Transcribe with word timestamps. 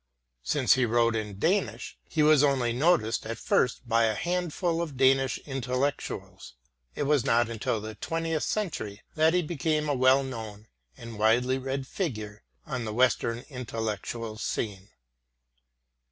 Since 0.41 0.73
he 0.73 0.85
wrote 0.85 1.15
in 1.15 1.37
Danish, 1.37 1.95
he 2.09 2.23
was 2.23 2.41
only 2.43 2.73
noticed 2.73 3.23
at 3.27 3.37
first 3.37 3.87
by 3.87 4.05
a 4.05 4.15
handful 4.15 4.81
of 4.81 4.97
Danish 4.97 5.37
intellectuals. 5.45 6.55
It 6.95 7.03
was 7.03 7.23
not 7.23 7.51
until 7.51 7.79
the 7.79 7.93
20th 7.93 8.41
century 8.41 9.03
that 9.13 9.35
he 9.35 9.43
became 9.43 9.87
a 9.87 9.93
well 9.93 10.23
known 10.23 10.67
and 10.97 11.19
widely 11.19 11.59
read 11.59 11.85
figure 11.85 12.41
on 12.65 12.83
the 12.83 12.93
Western 12.95 13.45
intellectual 13.47 14.39
scene. 14.39 14.89